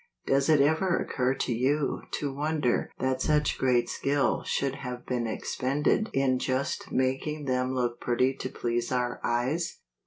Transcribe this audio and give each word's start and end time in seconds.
Does 0.25 0.49
it 0.49 0.59
ever 0.61 0.97
occur 0.97 1.35
to 1.35 1.53
you 1.53 2.01
to 2.13 2.33
wonder 2.33 2.89
that 2.97 3.21
such 3.21 3.59
great 3.59 3.87
skill 3.87 4.41
should 4.41 4.77
have 4.77 5.05
been 5.05 5.27
expended 5.27 6.09
in 6.11 6.39
just 6.39 6.91
making 6.91 7.45
them 7.45 7.75
look 7.75 8.01
pretty 8.01 8.33
to 8.37 8.49
please 8.49 8.91
our 8.91 9.19
eyes 9.23 9.77